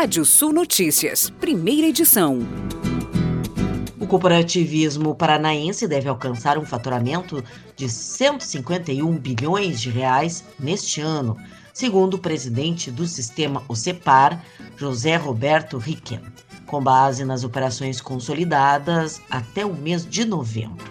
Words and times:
Rádio 0.00 0.24
Sul 0.24 0.52
Notícias, 0.52 1.28
primeira 1.28 1.88
edição. 1.88 2.38
O 3.98 4.06
cooperativismo 4.06 5.12
paranaense 5.12 5.88
deve 5.88 6.08
alcançar 6.08 6.56
um 6.56 6.64
faturamento 6.64 7.42
de 7.74 7.88
151 7.88 9.18
bilhões 9.18 9.80
de 9.80 9.90
reais 9.90 10.44
neste 10.56 11.00
ano, 11.00 11.36
segundo 11.74 12.14
o 12.14 12.18
presidente 12.20 12.92
do 12.92 13.08
sistema 13.08 13.64
OCEPAR, 13.66 14.40
José 14.76 15.16
Roberto 15.16 15.78
Riquen, 15.78 16.20
com 16.64 16.80
base 16.80 17.24
nas 17.24 17.42
operações 17.42 18.00
consolidadas 18.00 19.20
até 19.28 19.66
o 19.66 19.74
mês 19.74 20.06
de 20.06 20.24
novembro. 20.24 20.86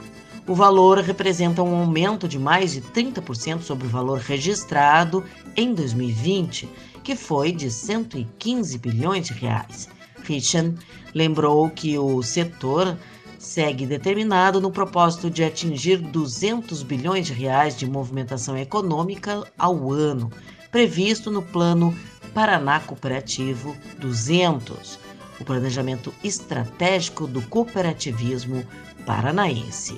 O 0.45 0.53
valor 0.53 0.99
representa 0.99 1.63
um 1.63 1.75
aumento 1.77 2.27
de 2.27 2.37
mais 2.37 2.73
de 2.73 2.81
30% 2.81 3.61
sobre 3.61 3.87
o 3.87 3.89
valor 3.89 4.19
registrado 4.19 5.23
em 5.55 5.73
2020, 5.73 6.69
que 7.07 7.15
foi 7.15 7.53
de 7.53 7.71
115 7.71 8.77
bilhões 8.79 9.27
de 9.27 9.31
reais. 9.31 9.87
Richard 10.25 10.77
lembrou 11.15 11.69
que 11.69 11.97
o 11.97 12.21
setor 12.21 12.97
segue 13.39 13.85
determinado 13.85 14.59
no 14.59 14.69
propósito 14.69 15.29
de 15.29 15.41
atingir 15.41 15.99
200 15.99 16.83
bilhões 16.83 17.27
de 17.27 17.31
reais 17.31 17.77
de 17.77 17.89
movimentação 17.89 18.57
econômica 18.57 19.41
ao 19.57 19.89
ano, 19.89 20.29
previsto 20.69 21.31
no 21.31 21.41
Plano 21.41 21.97
Paraná 22.33 22.81
Cooperativo 22.81 23.73
200, 23.99 24.99
o 25.39 25.45
planejamento 25.45 26.13
estratégico 26.21 27.25
do 27.25 27.41
cooperativismo 27.43 28.65
paranaense. 29.05 29.97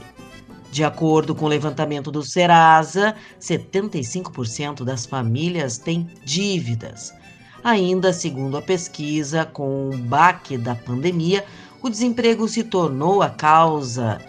De 0.71 0.83
acordo 0.83 1.33
com 1.33 1.45
o 1.45 1.49
levantamento 1.49 2.11
do 2.11 2.23
Serasa, 2.23 3.15
75% 3.41 4.83
das 4.83 5.05
famílias 5.05 5.77
têm 5.77 6.07
dívidas. 6.23 7.13
Ainda 7.63 8.13
segundo 8.13 8.57
a 8.57 8.61
pesquisa, 8.61 9.45
com 9.45 9.89
o 9.89 9.97
baque 9.97 10.57
da 10.57 10.75
pandemia, 10.75 11.43
o 11.81 11.89
desemprego 11.89 12.47
se 12.47 12.63
tornou 12.63 13.21
a 13.21 13.29
causa 13.29 14.19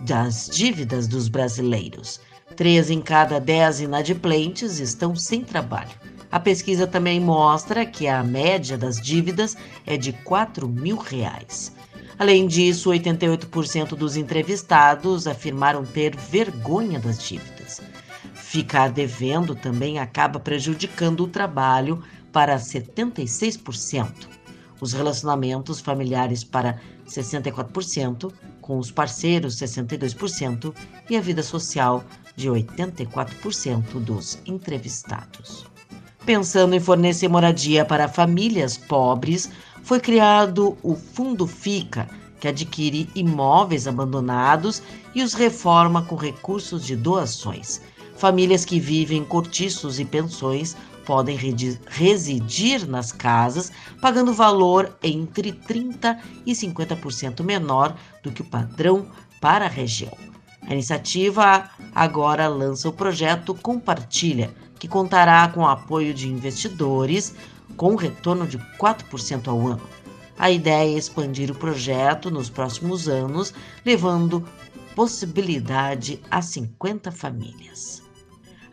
das 0.00 0.48
dívidas 0.52 1.08
dos 1.08 1.28
brasileiros. 1.28 2.20
Três 2.56 2.90
em 2.90 3.00
cada 3.00 3.40
dez 3.40 3.80
inadimplentes 3.80 4.78
estão 4.78 5.16
sem 5.16 5.42
trabalho. 5.42 5.90
A 6.30 6.38
pesquisa 6.38 6.86
também 6.86 7.18
mostra 7.18 7.84
que 7.84 8.06
a 8.06 8.22
média 8.22 8.78
das 8.78 9.00
dívidas 9.00 9.56
é 9.86 9.96
de 9.96 10.12
4 10.12 10.68
mil 10.68 10.96
reais. 10.96 11.72
Além 12.20 12.46
disso, 12.46 12.90
88% 12.90 13.96
dos 13.96 14.14
entrevistados 14.14 15.26
afirmaram 15.26 15.86
ter 15.86 16.14
vergonha 16.14 17.00
das 17.00 17.22
dívidas. 17.22 17.80
Ficar 18.34 18.90
devendo 18.90 19.54
também 19.54 19.98
acaba 19.98 20.38
prejudicando 20.38 21.20
o 21.20 21.26
trabalho 21.26 22.04
para 22.30 22.56
76%, 22.58 24.28
os 24.82 24.92
relacionamentos 24.92 25.80
familiares 25.80 26.44
para 26.44 26.78
64%, 27.08 28.30
com 28.60 28.78
os 28.78 28.90
parceiros 28.90 29.56
62% 29.56 30.74
e 31.08 31.16
a 31.16 31.22
vida 31.22 31.42
social 31.42 32.04
de 32.36 32.50
84% 32.50 33.98
dos 33.98 34.38
entrevistados. 34.44 35.64
Pensando 36.26 36.74
em 36.74 36.80
fornecer 36.80 37.28
moradia 37.28 37.82
para 37.82 38.06
famílias 38.06 38.76
pobres, 38.76 39.50
foi 39.82 40.00
criado 40.00 40.76
o 40.82 40.94
Fundo 40.94 41.46
Fica, 41.46 42.08
que 42.38 42.48
adquire 42.48 43.08
imóveis 43.14 43.86
abandonados 43.86 44.82
e 45.14 45.22
os 45.22 45.34
reforma 45.34 46.02
com 46.02 46.16
recursos 46.16 46.84
de 46.84 46.96
doações. 46.96 47.80
Famílias 48.16 48.64
que 48.64 48.78
vivem 48.78 49.18
em 49.18 49.24
cortiços 49.24 49.98
e 49.98 50.04
pensões 50.04 50.76
podem 51.04 51.36
residir 51.86 52.86
nas 52.86 53.10
casas, 53.12 53.72
pagando 54.00 54.32
valor 54.32 54.96
entre 55.02 55.52
30% 55.52 56.18
e 56.46 56.52
50% 56.52 57.42
menor 57.42 57.96
do 58.22 58.30
que 58.30 58.42
o 58.42 58.44
padrão 58.44 59.06
para 59.40 59.64
a 59.64 59.68
região. 59.68 60.12
A 60.62 60.72
iniciativa 60.72 61.68
agora 61.94 62.46
lança 62.46 62.88
o 62.88 62.92
projeto 62.92 63.54
Compartilha, 63.54 64.54
que 64.78 64.86
contará 64.86 65.48
com 65.48 65.60
o 65.60 65.66
apoio 65.66 66.14
de 66.14 66.28
investidores, 66.28 67.34
com 67.80 67.94
retorno 67.94 68.46
de 68.46 68.58
4% 68.78 69.48
ao 69.48 69.66
ano. 69.66 69.80
A 70.38 70.50
ideia 70.50 70.94
é 70.94 70.98
expandir 70.98 71.50
o 71.50 71.54
projeto 71.54 72.30
nos 72.30 72.50
próximos 72.50 73.08
anos, 73.08 73.54
levando 73.86 74.46
possibilidade 74.94 76.20
a 76.30 76.42
50 76.42 77.10
famílias. 77.10 78.02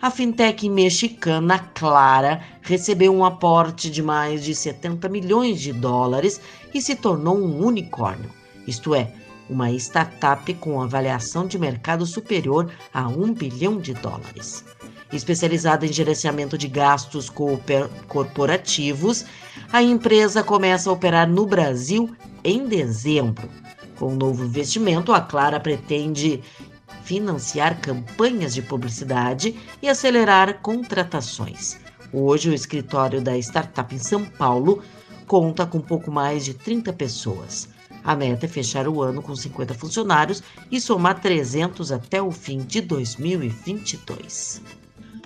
A 0.02 0.12
fintech 0.12 0.70
mexicana 0.70 1.58
Clara 1.74 2.42
recebeu 2.62 3.16
um 3.16 3.24
aporte 3.24 3.90
de 3.90 4.04
mais 4.04 4.44
de 4.44 4.54
70 4.54 5.08
milhões 5.08 5.62
de 5.62 5.72
dólares 5.72 6.42
e 6.74 6.82
se 6.82 6.94
tornou 6.94 7.38
um 7.38 7.66
unicórnio, 7.66 8.30
isto 8.68 8.94
é, 8.94 9.14
uma 9.50 9.72
startup 9.72 10.54
com 10.56 10.82
avaliação 10.82 11.48
de 11.48 11.58
mercado 11.58 12.06
superior 12.06 12.70
a 12.94 13.08
1 13.08 13.34
bilhão 13.34 13.78
de 13.78 13.94
dólares 13.94 14.66
especializada 15.12 15.86
em 15.86 15.94
gerenciamento 15.94 16.58
de 16.58 16.68
gastos 16.68 17.32
corporativos, 18.08 19.26
a 19.72 19.82
empresa 19.82 20.44
começa 20.44 20.90
a 20.90 20.94
operar 20.94 21.28
no 21.28 21.46
Brasil 21.46 22.16
em 22.44 22.68
dezembro. 22.68 23.50
Com 23.98 24.14
o 24.14 24.16
novo 24.16 24.44
investimento, 24.44 25.12
a 25.12 25.22
Clara 25.22 25.60
pretende 25.60 26.42
financiar 27.04 27.80
campanhas 27.80 28.54
de 28.54 28.62
publicidade 28.62 29.58
e 29.82 29.88
acelerar 29.88 30.62
contratações. 30.62 31.78
Hoje, 32.12 32.50
o 32.50 32.54
escritório 32.54 33.22
da 33.22 33.38
startup 33.38 33.94
em 33.94 34.00
São 34.00 34.24
Paulo 34.26 34.84
conta 35.26 35.66
com 35.66 35.80
pouco 35.80 36.12
mais 36.12 36.46
de 36.46 36.54
30 36.54 36.94
pessoas. 36.94 37.70
A 38.04 38.16
meta 38.16 38.46
é 38.46 38.50
fechar 38.50 38.88
o 38.88 39.02
ano 39.02 39.22
com 39.22 39.36
50 39.36 39.74
funcionários 39.74 40.42
e 40.72 40.80
somar 40.80 41.20
300 41.20 41.92
até 41.92 42.22
o 42.22 42.32
fim 42.32 42.60
de 42.60 42.80
2022 42.82 44.77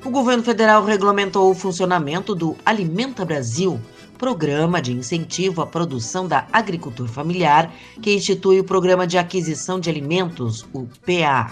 o 0.03 0.09
governo 0.09 0.43
federal 0.43 0.83
regulamentou 0.83 1.51
o 1.51 1.55
funcionamento 1.55 2.33
do 2.33 2.57
Alimenta 2.65 3.23
Brasil, 3.23 3.79
programa 4.17 4.81
de 4.81 4.91
incentivo 4.93 5.61
à 5.61 5.67
produção 5.67 6.27
da 6.27 6.47
agricultura 6.51 7.07
familiar, 7.07 7.71
que 8.01 8.15
institui 8.15 8.59
o 8.59 8.63
Programa 8.63 9.05
de 9.05 9.19
Aquisição 9.19 9.79
de 9.79 9.91
Alimentos, 9.91 10.65
o 10.73 10.87
PA. 11.05 11.51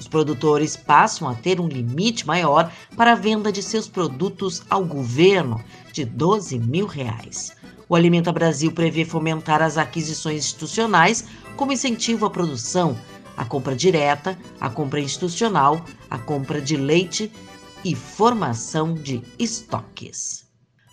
Os 0.00 0.08
produtores 0.08 0.74
passam 0.74 1.28
a 1.28 1.34
ter 1.34 1.60
um 1.60 1.68
limite 1.68 2.26
maior 2.26 2.72
para 2.96 3.12
a 3.12 3.16
venda 3.16 3.52
de 3.52 3.62
seus 3.62 3.86
produtos 3.86 4.62
ao 4.70 4.84
governo, 4.84 5.62
de 5.92 6.04
12 6.06 6.58
mil 6.58 6.86
reais. 6.86 7.54
O 7.88 7.94
Alimenta 7.94 8.32
Brasil 8.32 8.72
prevê 8.72 9.04
fomentar 9.04 9.60
as 9.60 9.76
aquisições 9.76 10.38
institucionais 10.38 11.26
como 11.56 11.72
incentivo 11.72 12.24
à 12.24 12.30
produção, 12.30 12.96
a 13.36 13.44
compra 13.44 13.76
direta, 13.76 14.38
a 14.58 14.70
compra 14.70 14.98
institucional, 14.98 15.84
a 16.08 16.18
compra 16.18 16.60
de 16.60 16.76
leite 16.76 17.30
e 17.84 17.94
formação 17.94 18.94
de 18.94 19.22
estoques. 19.38 20.42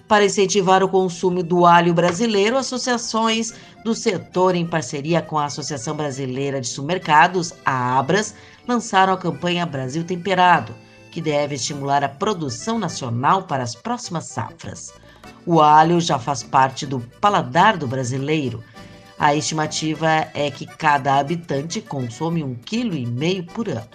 Para 0.08 0.26
incentivar 0.26 0.84
o 0.84 0.90
consumo 0.90 1.44
do 1.44 1.68
alho 1.68 1.94
brasileiro, 1.94 2.58
associações 2.58 3.54
do 3.86 3.94
setor, 3.94 4.56
em 4.56 4.66
parceria 4.66 5.22
com 5.22 5.38
a 5.38 5.46
Associação 5.46 5.96
Brasileira 5.96 6.60
de 6.60 6.68
Supermercados, 6.68 7.54
a 7.64 8.00
Abras, 8.00 8.34
lançaram 8.68 9.14
a 9.14 9.18
campanha 9.18 9.68
Brasil 9.68 10.04
Temperado, 10.04 10.74
que 11.12 11.22
deve 11.22 11.56
estimular 11.56 12.04
a 12.04 12.10
produção 12.10 12.80
nacional 12.80 13.44
para 13.44 13.62
as 13.62 13.76
próximas 13.76 14.26
safras. 14.26 14.92
O 15.46 15.62
alho 15.62 16.02
já 16.02 16.18
faz 16.18 16.42
parte 16.42 16.88
do 16.88 17.00
paladar 17.22 17.78
do 17.78 17.88
brasileiro. 17.88 18.64
A 19.18 19.36
estimativa 19.36 20.08
é 20.34 20.50
que 20.50 20.66
cada 20.66 21.20
habitante 21.20 21.82
consome 21.82 22.44
um 22.44 22.56
quilo 22.56 22.96
e 22.96 23.06
meio 23.06 23.44
por 23.44 23.70
ano. 23.70 23.90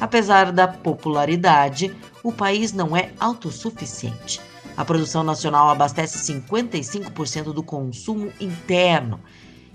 Apesar 0.00 0.50
da 0.50 0.66
popularidade, 0.66 1.94
o 2.22 2.32
país 2.32 2.72
não 2.72 2.96
é 2.96 3.12
autossuficiente. 3.20 4.40
A 4.76 4.84
produção 4.84 5.22
nacional 5.22 5.68
abastece 5.68 6.32
55% 6.32 7.52
do 7.52 7.62
consumo 7.62 8.32
interno 8.40 9.20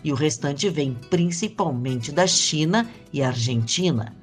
e 0.03 0.11
o 0.11 0.15
restante 0.15 0.69
vem 0.69 0.97
principalmente 1.09 2.11
da 2.11 2.25
China 2.25 2.89
e 3.13 3.21
Argentina. 3.21 4.15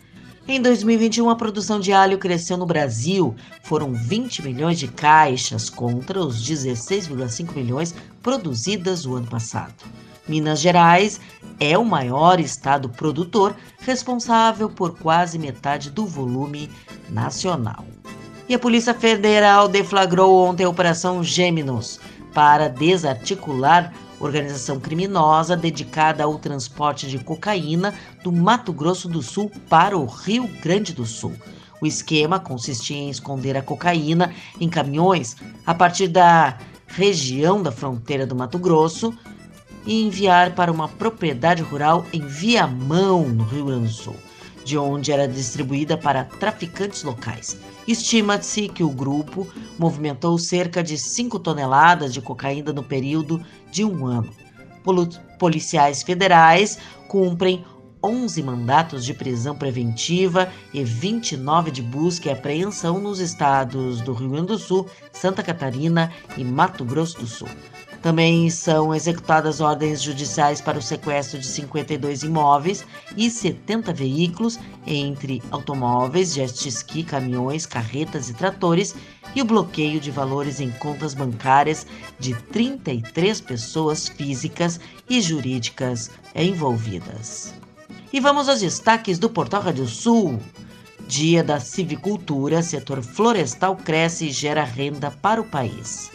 Em 0.47 0.61
2021, 0.61 1.31
a 1.31 1.37
produção 1.37 1.79
de 1.79 1.93
alho 1.93 2.19
cresceu 2.19 2.57
no 2.57 2.67
Brasil. 2.67 3.37
Foram 3.63 3.93
20 3.93 4.43
milhões 4.43 4.79
de 4.79 4.89
caixas 4.89 5.71
contra 5.71 6.19
os 6.19 6.43
16,5 6.43 7.55
milhões 7.55 7.95
produzidas 8.21 9.07
o 9.07 9.15
ano 9.15 9.29
passado. 9.29 9.75
Minas 10.33 10.63
Gerais 10.63 11.21
é 11.61 11.77
o 11.77 11.85
maior 11.85 12.41
estado 12.41 12.89
produtor, 12.89 13.55
responsável 13.81 14.71
por 14.71 14.99
quase 14.99 15.39
metade 15.39 15.91
do 15.91 16.07
volume 16.07 16.71
nacional. 17.11 17.85
E 18.49 18.55
a 18.55 18.59
Polícia 18.59 18.95
Federal 18.95 19.69
deflagrou 19.69 20.43
ontem 20.43 20.65
a 20.65 20.71
Operação 20.71 21.23
Gêmeos 21.23 22.01
para 22.33 22.69
desarticular 22.69 23.93
organização 24.19 24.81
criminosa 24.81 25.55
dedicada 25.55 26.25
ao 26.25 26.39
transporte 26.39 27.09
de 27.09 27.19
cocaína 27.19 27.93
do 28.25 28.33
Mato 28.33 28.73
Grosso 28.73 29.09
do 29.09 29.21
Sul 29.21 29.53
para 29.69 29.99
o 29.99 30.07
Rio 30.07 30.49
Grande 30.63 30.95
do 30.95 31.05
Sul. 31.05 31.35
O 31.79 31.87
esquema 31.87 32.41
consistia 32.41 32.97
em 32.97 33.11
esconder 33.11 33.55
a 33.55 33.63
cocaína 33.63 34.33
em 34.59 34.69
caminhões 34.71 35.37
a 35.67 35.75
partir 35.75 36.09
da 36.09 36.57
região 36.87 37.63
da 37.63 37.71
fronteira 37.71 38.27
do 38.27 38.35
Mato 38.35 38.59
Grosso, 38.59 39.13
e 39.87 40.03
enviar 40.03 40.55
para 40.55 40.71
uma 40.71 40.89
propriedade 40.89 41.63
rural 41.63 42.05
em 42.13 42.27
Viamão, 42.27 43.29
no 43.29 43.45
Rio 43.45 43.67
Grande 43.67 43.87
do 43.89 43.93
Sul, 43.93 44.17
de 44.65 44.79
onde 44.79 45.11
era 45.11 45.27
distribuída 45.27 45.97
para 45.97 46.25
traficantes 46.25 47.03
locais. 47.03 47.57
Estima-se 47.87 48.69
que 48.69 48.85
o 48.85 48.91
grupo 48.91 49.47
movimentou 49.79 50.39
cerca 50.39 50.83
de 50.83 50.97
5 50.97 51.39
toneladas 51.41 52.13
de 52.13 52.21
cocaína 52.21 52.73
no 52.73 52.83
período 52.83 53.45
de 53.71 53.85
um 53.85 54.07
ano. 54.07 54.33
Policiais 55.39 56.03
federais 56.03 56.79
cumprem 57.09 57.65
11 58.05 58.43
mandatos 58.43 59.05
de 59.05 59.15
prisão 59.15 59.55
preventiva 59.55 60.51
e 60.75 60.83
29 60.83 61.71
de 61.71 61.83
busca 61.83 62.29
e 62.29 62.33
apreensão 62.33 62.99
nos 62.99 63.21
estados 63.21 64.01
do 64.01 64.13
Rio 64.13 64.31
Grande 64.31 64.49
do 64.49 64.59
Sul, 64.59 64.89
Santa 65.13 65.43
Catarina 65.43 66.13
e 66.37 66.43
Mato 66.43 66.85
Grosso 66.85 67.21
do 67.21 67.27
Sul. 67.27 67.49
Também 68.03 68.51
são 68.51 68.93
executadas 68.93 69.61
ordens 69.61 70.03
judiciais 70.03 70.61
para 70.61 70.77
o 70.77 70.83
sequestro 70.83 71.39
de 71.39 71.47
52 71.47 72.25
imóveis 72.25 72.85
e 73.17 73.31
70 73.31 73.93
veículos, 73.93 74.59
entre 74.85 75.41
automóveis, 75.53 76.35
jet 76.35 76.69
ski, 76.69 77.05
caminhões, 77.05 77.65
carretas 77.65 78.29
e 78.29 78.35
tratores, 78.35 78.97
e 79.37 79.41
o 79.41 79.45
bloqueio 79.45 80.01
de 80.01 80.11
valores 80.11 80.59
em 80.59 80.71
contas 80.73 81.15
bancárias 81.15 81.87
de 82.19 82.35
33 82.35 83.41
pessoas 83.41 84.09
físicas 84.09 84.81
e 85.09 85.21
jurídicas 85.21 86.11
envolvidas. 86.35 87.55
E 88.13 88.19
vamos 88.19 88.49
aos 88.49 88.61
destaques 88.61 89.17
do 89.17 89.31
Portal 89.31 89.63
Rádio 89.63 89.87
Sul. 89.87 90.41
Dia 91.07 91.45
da 91.45 91.61
Civicultura, 91.61 92.63
setor 92.63 93.01
florestal 93.01 93.77
cresce 93.77 94.27
e 94.27 94.33
gera 94.33 94.65
renda 94.65 95.11
para 95.11 95.41
o 95.41 95.45
país. 95.45 96.11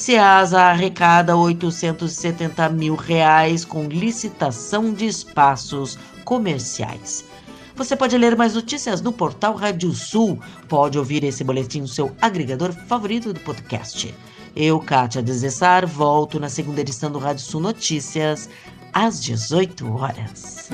Ceasa 0.00 0.62
arrecada 0.62 1.36
870 1.36 2.70
mil 2.70 2.94
reais 2.94 3.66
com 3.66 3.84
licitação 3.84 4.94
de 4.94 5.04
espaços 5.04 5.98
comerciais. 6.24 7.22
Você 7.76 7.94
pode 7.94 8.16
ler 8.16 8.34
mais 8.34 8.54
notícias 8.54 9.02
no 9.02 9.12
portal 9.12 9.54
Rádio 9.54 9.92
Sul. 9.92 10.40
Pode 10.66 10.98
ouvir 10.98 11.22
esse 11.22 11.44
boletim 11.44 11.82
no 11.82 11.86
seu 11.86 12.16
agregador 12.18 12.72
favorito 12.72 13.30
do 13.34 13.40
podcast. 13.40 14.14
Eu, 14.56 14.80
Kátia 14.80 15.20
Desessar, 15.20 15.86
volto 15.86 16.40
na 16.40 16.48
segunda 16.48 16.80
edição 16.80 17.12
do 17.12 17.18
Rádio 17.18 17.44
Sul 17.44 17.60
Notícias, 17.60 18.48
às 18.94 19.22
18 19.22 19.96
horas. 19.96 20.70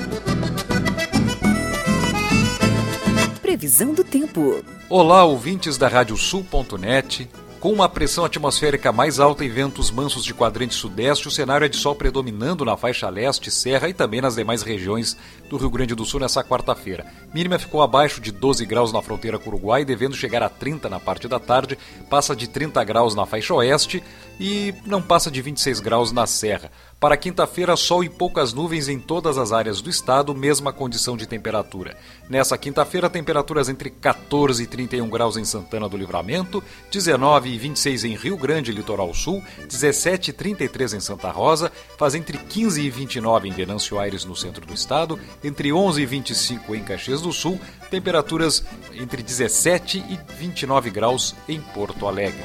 Previsão 3.43 3.93
do 3.93 4.05
tempo. 4.05 4.63
Olá, 4.89 5.25
ouvintes 5.25 5.77
da 5.77 5.89
Radiosul.net. 5.89 7.29
Com 7.61 7.73
uma 7.73 7.89
pressão 7.89 8.25
atmosférica 8.25 8.93
mais 8.93 9.19
alta 9.19 9.43
e 9.43 9.49
ventos 9.49 9.91
mansos 9.91 10.23
de 10.23 10.35
quadrante 10.35 10.75
sudeste, 10.75 11.27
o 11.27 11.31
cenário 11.31 11.65
é 11.65 11.69
de 11.69 11.77
sol 11.77 11.95
predominando 11.95 12.65
na 12.65 12.77
faixa 12.77 13.09
leste, 13.09 13.51
serra 13.51 13.89
e 13.89 13.95
também 13.95 14.21
nas 14.21 14.37
demais 14.37 14.63
regiões 14.63 15.17
do 15.49 15.57
Rio 15.57 15.71
Grande 15.71 15.95
do 15.95 16.05
Sul 16.05 16.21
nessa 16.21 16.43
quarta-feira. 16.43 17.07
Mínima 17.33 17.59
ficou 17.59 17.83
abaixo 17.83 18.21
de 18.21 18.33
12 18.33 18.65
graus 18.67 18.93
na 18.93 19.03
fronteira 19.03 19.39
com 19.39 19.51
o 19.51 19.55
Uruguai, 19.55 19.85
devendo 19.85 20.15
chegar 20.15 20.43
a 20.43 20.49
30 20.49 20.89
na 20.89 21.01
parte 21.01 21.29
da 21.29 21.39
tarde, 21.39 21.79
passa 22.11 22.35
de 22.35 22.49
30 22.49 22.83
graus 22.85 23.15
na 23.15 23.27
faixa 23.27 23.55
oeste 23.55 24.03
e 24.39 24.75
não 24.85 25.01
passa 25.01 25.31
de 25.31 25.41
26 25.41 25.81
graus 25.81 26.13
na 26.13 26.27
serra. 26.27 26.71
Para 26.99 27.17
quinta-feira, 27.17 27.77
sol 27.77 28.03
e 28.03 28.09
poucas 28.09 28.55
nuvens 28.55 28.89
em 28.89 28.99
todas 28.99 29.37
as 29.37 29.53
áreas 29.53 29.83
do 29.83 29.91
estado, 29.91 30.35
mesma 30.35 30.73
condição 30.73 31.15
de 31.15 31.27
temperatura. 31.27 31.95
Nessa 32.27 32.57
quinta-feira, 32.57 33.11
temperaturas 33.11 33.69
entre 33.69 33.91
14 33.91 34.63
e 34.63 34.67
31 34.67 35.09
graus 35.11 35.37
em 35.37 35.45
Santana 35.45 35.91
do 35.91 35.97
Livramento, 35.97 36.65
19 36.91 37.51
e 37.51 37.59
26 37.59 38.05
em 38.05 38.17
Rio 38.17 38.39
Grande, 38.39 38.73
Litoral 38.73 39.13
Sul, 39.13 39.43
17 39.69 40.31
e 40.31 40.33
33 40.33 40.95
em 40.95 41.01
Santa 41.01 41.31
Rosa, 41.31 41.71
faz 41.99 42.15
entre 42.15 42.39
15 42.39 42.81
e 42.81 42.89
29 42.89 43.49
em 43.49 43.53
Venâncio 43.53 43.99
Aires, 43.99 44.25
no 44.25 44.35
centro 44.35 44.65
do 44.65 44.73
estado, 44.73 45.21
entre 45.43 45.73
11 45.73 46.03
e 46.03 46.07
25 46.07 46.75
em 46.75 46.83
Caxias 46.83 47.21
do 47.21 47.33
Sul, 47.33 47.61
temperaturas 47.91 48.65
entre 48.93 49.23
17 49.23 49.99
e 49.99 50.19
29 50.39 50.91
graus 50.91 51.35
em 51.49 51.61
Porto 51.61 52.07
Alegre. 52.07 52.45